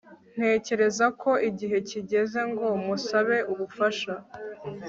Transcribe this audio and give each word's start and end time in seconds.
Ntekereza 0.35 1.05
ko 1.21 1.31
igihe 1.49 1.77
kigeze 1.89 2.39
ngo 2.51 2.67
musabe 2.85 3.37
ubufasha 3.51 4.13